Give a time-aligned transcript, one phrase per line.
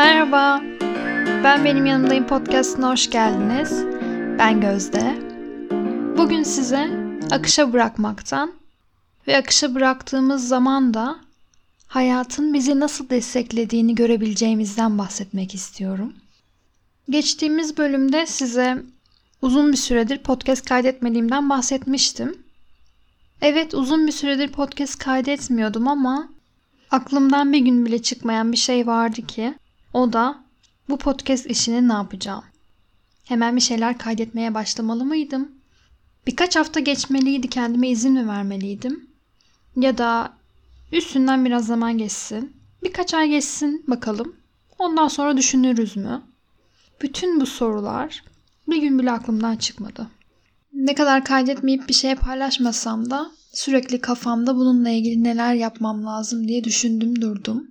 [0.00, 0.60] Merhaba,
[1.44, 3.84] ben Benim Yanımdayım podcastına hoş geldiniz.
[4.38, 5.18] Ben Gözde.
[6.18, 6.90] Bugün size
[7.30, 8.52] akışa bırakmaktan
[9.26, 11.20] ve akışa bıraktığımız zaman da
[11.86, 16.12] hayatın bizi nasıl desteklediğini görebileceğimizden bahsetmek istiyorum.
[17.10, 18.82] Geçtiğimiz bölümde size
[19.42, 22.38] uzun bir süredir podcast kaydetmediğimden bahsetmiştim.
[23.42, 26.28] Evet uzun bir süredir podcast kaydetmiyordum ama
[26.90, 29.54] aklımdan bir gün bile çıkmayan bir şey vardı ki
[29.92, 30.44] o da
[30.88, 32.44] bu podcast işini ne yapacağım?
[33.24, 35.52] Hemen bir şeyler kaydetmeye başlamalı mıydım?
[36.26, 39.10] Birkaç hafta geçmeliydi kendime izin mi vermeliydim?
[39.76, 40.32] Ya da
[40.92, 42.52] üstünden biraz zaman geçsin.
[42.82, 44.36] Birkaç ay geçsin bakalım.
[44.78, 46.22] Ondan sonra düşünürüz mü?
[47.02, 48.24] Bütün bu sorular
[48.68, 50.06] bir gün bile aklımdan çıkmadı.
[50.72, 56.64] Ne kadar kaydetmeyip bir şey paylaşmasam da sürekli kafamda bununla ilgili neler yapmam lazım diye
[56.64, 57.69] düşündüm durdum.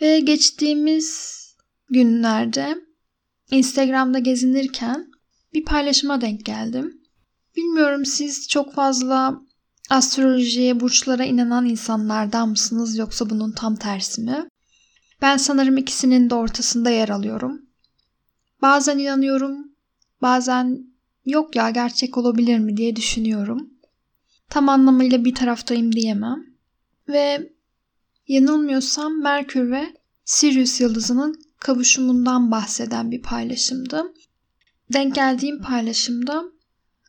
[0.00, 1.40] Ve geçtiğimiz
[1.90, 2.76] günlerde
[3.50, 5.10] Instagram'da gezinirken
[5.52, 7.00] bir paylaşıma denk geldim.
[7.56, 9.40] Bilmiyorum siz çok fazla
[9.90, 14.48] astrolojiye, burçlara inanan insanlardan mısınız yoksa bunun tam tersi mi?
[15.22, 17.62] Ben sanırım ikisinin de ortasında yer alıyorum.
[18.62, 19.72] Bazen inanıyorum,
[20.22, 20.86] bazen
[21.26, 23.70] yok ya gerçek olabilir mi diye düşünüyorum.
[24.50, 26.44] Tam anlamıyla bir taraftayım diyemem.
[27.08, 27.52] Ve
[28.28, 34.12] yanılmıyorsam Merkür ve Sirius yıldızının kavuşumundan bahseden bir paylaşımdı.
[34.92, 36.44] Denk geldiğim paylaşımda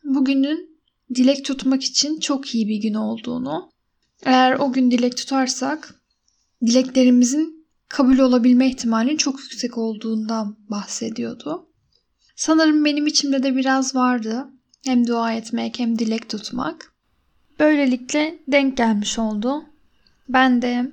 [0.04, 0.78] bugünün
[1.14, 3.70] dilek tutmak için çok iyi bir gün olduğunu,
[4.22, 5.94] eğer o gün dilek tutarsak
[6.66, 11.68] dileklerimizin kabul olabilme ihtimalinin çok yüksek olduğundan bahsediyordu.
[12.36, 14.48] Sanırım benim içimde de biraz vardı.
[14.84, 16.92] Hem dua etmek hem dilek tutmak.
[17.58, 19.64] Böylelikle denk gelmiş oldu.
[20.28, 20.92] Ben de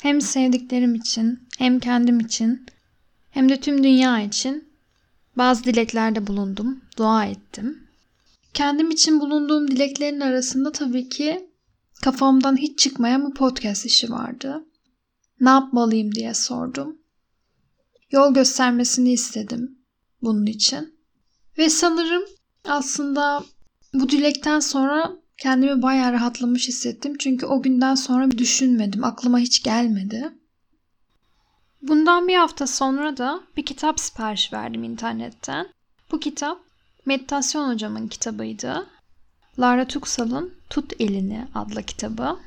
[0.00, 2.66] hem sevdiklerim için hem kendim için
[3.30, 4.70] hem de tüm dünya için
[5.36, 7.88] bazı dileklerde bulundum, dua ettim.
[8.54, 11.48] Kendim için bulunduğum dileklerin arasında tabii ki
[12.02, 14.64] kafamdan hiç çıkmayan bu podcast işi vardı.
[15.40, 16.98] Ne yapmalıyım diye sordum.
[18.10, 19.78] Yol göstermesini istedim
[20.22, 20.94] bunun için.
[21.58, 22.22] Ve sanırım
[22.64, 23.44] aslında
[23.94, 27.16] bu dilekten sonra kendimi bayağı rahatlamış hissettim.
[27.18, 29.04] Çünkü o günden sonra düşünmedim.
[29.04, 30.32] Aklıma hiç gelmedi.
[31.82, 35.68] Bundan bir hafta sonra da bir kitap sipariş verdim internetten.
[36.12, 36.58] Bu kitap
[37.06, 38.86] meditasyon hocamın kitabıydı.
[39.58, 42.38] Lara Tuksal'ın Tut Elini adlı kitabı.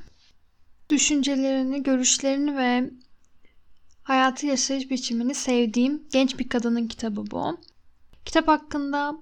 [0.90, 2.92] Düşüncelerini, görüşlerini ve
[4.04, 7.58] hayatı yaşayış biçimini sevdiğim genç bir kadının kitabı bu.
[8.26, 9.16] Kitap hakkında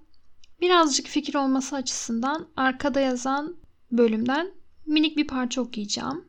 [0.61, 3.60] birazcık fikir olması açısından arkada yazan
[3.91, 4.51] bölümden
[4.85, 6.25] minik bir parça okuyacağım.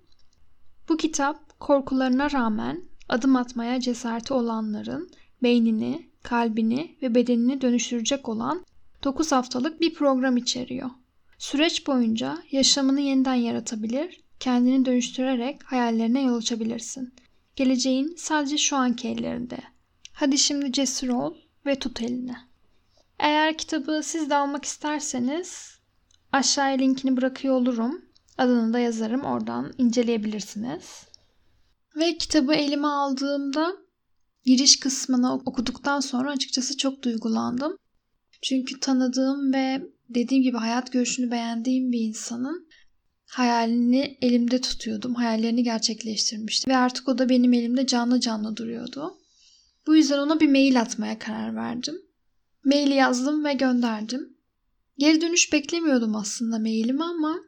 [0.89, 5.11] Bu kitap korkularına rağmen adım atmaya cesareti olanların
[5.43, 8.65] beynini, kalbini ve bedenini dönüştürecek olan
[9.05, 10.91] 9 haftalık bir program içeriyor.
[11.39, 17.15] Süreç boyunca yaşamını yeniden yaratabilir, kendini dönüştürerek hayallerine yol açabilirsin.
[17.57, 19.59] Geleceğin sadece şu anki ellerinde.
[20.13, 21.35] Hadi şimdi cesur ol
[21.67, 22.37] ve tut elini.
[23.19, 25.79] Eğer kitabı siz de almak isterseniz
[26.33, 28.03] aşağıya linkini bırakıyor olurum.
[28.39, 29.21] Adını da yazarım.
[29.21, 31.05] Oradan inceleyebilirsiniz.
[31.97, 33.73] Ve kitabı elime aldığımda
[34.45, 37.77] giriş kısmını okuduktan sonra açıkçası çok duygulandım.
[38.43, 42.69] Çünkü tanıdığım ve dediğim gibi hayat görüşünü beğendiğim bir insanın
[43.27, 45.15] hayalini elimde tutuyordum.
[45.15, 49.19] Hayallerini gerçekleştirmişti ve artık o da benim elimde canlı canlı duruyordu.
[49.87, 51.95] Bu yüzden ona bir mail atmaya karar verdim.
[52.65, 54.32] Maili yazdım ve gönderdim.
[54.99, 57.41] Geri dönüş beklemiyordum aslında mailime ama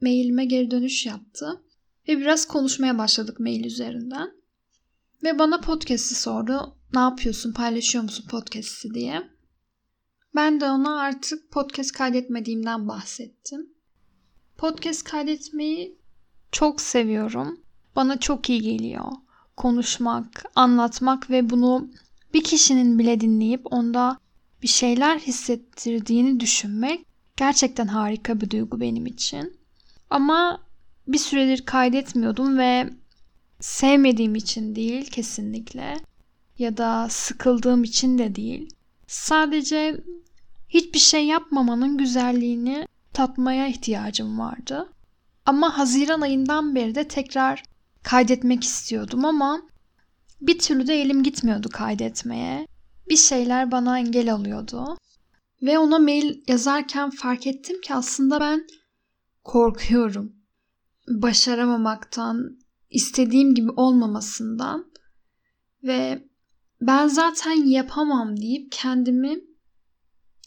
[0.00, 1.62] mailime geri dönüş yaptı.
[2.08, 4.30] Ve biraz konuşmaya başladık mail üzerinden.
[5.22, 6.76] Ve bana podcast'i sordu.
[6.94, 9.30] Ne yapıyorsun, paylaşıyor musun podcast'i diye.
[10.34, 13.70] Ben de ona artık podcast kaydetmediğimden bahsettim.
[14.58, 15.98] Podcast kaydetmeyi
[16.52, 17.60] çok seviyorum.
[17.96, 19.12] Bana çok iyi geliyor.
[19.56, 21.90] Konuşmak, anlatmak ve bunu
[22.34, 24.18] bir kişinin bile dinleyip onda
[24.62, 27.06] bir şeyler hissettirdiğini düşünmek
[27.36, 29.56] gerçekten harika bir duygu benim için.
[30.10, 30.60] Ama
[31.08, 32.90] bir süredir kaydetmiyordum ve
[33.60, 35.96] sevmediğim için değil kesinlikle
[36.58, 38.70] ya da sıkıldığım için de değil.
[39.06, 40.00] Sadece
[40.68, 44.92] hiçbir şey yapmamanın güzelliğini tatmaya ihtiyacım vardı.
[45.46, 47.62] Ama Haziran ayından beri de tekrar
[48.02, 49.62] kaydetmek istiyordum ama
[50.40, 52.66] bir türlü de elim gitmiyordu kaydetmeye.
[53.08, 54.96] Bir şeyler bana engel alıyordu.
[55.62, 58.66] Ve ona mail yazarken fark ettim ki aslında ben
[59.44, 60.36] korkuyorum
[61.08, 62.58] başaramamaktan,
[62.90, 64.92] istediğim gibi olmamasından
[65.82, 66.28] ve
[66.80, 69.40] ben zaten yapamam deyip kendimi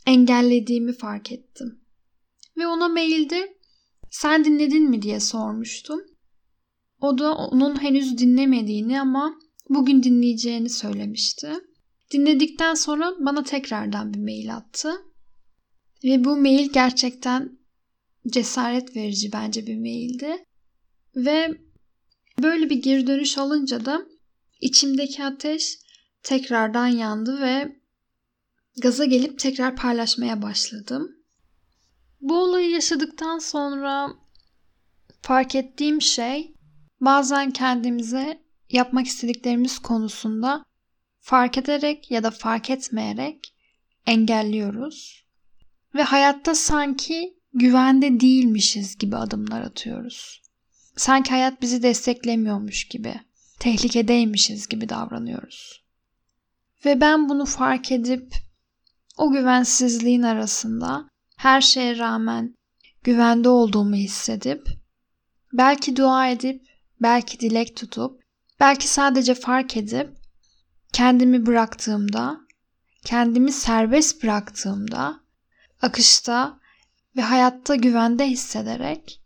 [0.06, 1.82] engellediğimi fark ettim.
[2.58, 3.58] Ve ona mailde
[4.12, 6.02] sen dinledin mi diye sormuştum.
[7.02, 9.40] O da onun henüz dinlemediğini ama
[9.70, 11.54] bugün dinleyeceğini söylemişti.
[12.12, 14.92] Dinledikten sonra bana tekrardan bir mail attı.
[16.04, 17.60] Ve bu mail gerçekten
[18.28, 20.46] cesaret verici bence bir maildi.
[21.16, 21.58] Ve
[22.42, 24.06] böyle bir geri dönüş alınca da
[24.62, 25.78] içimdeki ateş
[26.24, 27.80] tekrardan yandı ve
[28.82, 31.16] gaza gelip tekrar paylaşmaya başladım.
[32.22, 34.10] Bu olayı yaşadıktan sonra
[35.22, 36.54] fark ettiğim şey
[37.02, 40.64] bazen kendimize yapmak istediklerimiz konusunda
[41.30, 43.54] fark ederek ya da fark etmeyerek
[44.06, 45.26] engelliyoruz.
[45.96, 50.42] Ve hayatta sanki güvende değilmişiz gibi adımlar atıyoruz.
[50.96, 53.22] Sanki hayat bizi desteklemiyormuş gibi,
[53.60, 55.84] tehlikedeymişiz gibi davranıyoruz.
[56.86, 58.34] Ve ben bunu fark edip
[59.18, 62.56] o güvensizliğin arasında her şeye rağmen
[63.04, 64.68] güvende olduğumu hissedip
[65.54, 66.62] belki dua edip,
[67.02, 68.22] belki dilek tutup,
[68.60, 70.19] belki sadece fark edip
[70.94, 72.42] kendimi bıraktığımda,
[73.06, 75.20] kendimi serbest bıraktığımda,
[75.82, 76.60] akışta
[77.16, 79.22] ve hayatta güvende hissederek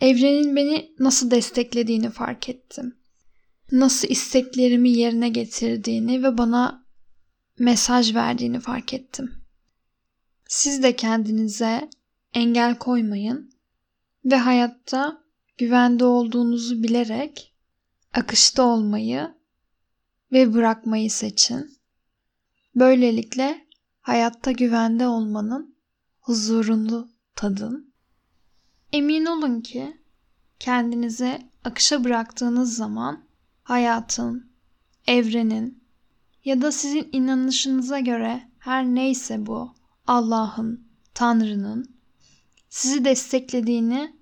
[0.00, 2.98] evrenin beni nasıl desteklediğini fark ettim.
[3.72, 6.86] Nasıl isteklerimi yerine getirdiğini ve bana
[7.58, 9.32] mesaj verdiğini fark ettim.
[10.48, 11.90] Siz de kendinize
[12.34, 13.50] engel koymayın
[14.24, 15.24] ve hayatta
[15.58, 17.54] güvende olduğunuzu bilerek
[18.12, 19.34] akışta olmayı
[20.32, 21.78] ve bırakmayı seçin.
[22.74, 23.66] Böylelikle
[24.00, 25.76] hayatta güvende olmanın
[26.20, 27.94] huzurunu tadın.
[28.92, 30.00] Emin olun ki
[30.58, 33.28] kendinize akışa bıraktığınız zaman
[33.62, 34.52] hayatın,
[35.06, 35.84] evrenin
[36.44, 39.74] ya da sizin inanışınıza göre her neyse bu
[40.06, 41.96] Allah'ın, Tanrı'nın
[42.68, 44.16] sizi desteklediğini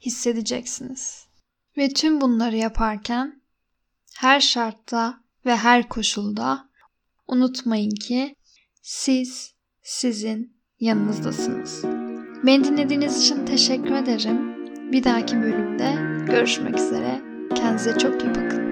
[0.00, 1.26] hissedeceksiniz.
[1.76, 3.42] Ve tüm bunları yaparken
[4.16, 6.68] her şartta ve her koşulda
[7.28, 8.34] unutmayın ki
[8.82, 11.84] siz sizin yanınızdasınız.
[12.46, 14.50] Beni dinlediğiniz için teşekkür ederim.
[14.92, 15.94] Bir dahaki bölümde
[16.32, 17.20] görüşmek üzere.
[17.54, 18.69] Kendinize çok iyi bakın.